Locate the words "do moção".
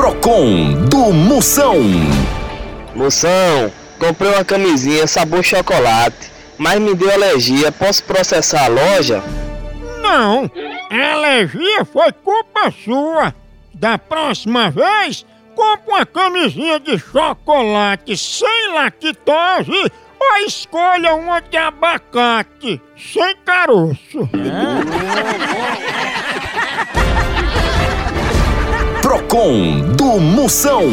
0.88-1.76, 29.96-30.86